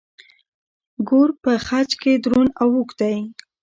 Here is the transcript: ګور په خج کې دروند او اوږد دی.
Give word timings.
ګور 1.07 1.29
په 1.43 1.51
خج 1.65 1.89
کې 2.01 2.13
دروند 2.23 2.51
او 2.61 2.67
اوږد 2.77 2.97
دی. 3.01 3.17